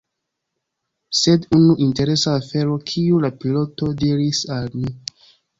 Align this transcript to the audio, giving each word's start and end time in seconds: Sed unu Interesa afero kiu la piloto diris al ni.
Sed 1.17 1.45
unu 1.57 1.75
Interesa 1.87 2.33
afero 2.39 2.79
kiu 2.89 3.21
la 3.27 3.33
piloto 3.45 3.93
diris 4.03 4.45
al 4.57 4.71
ni. 4.81 4.99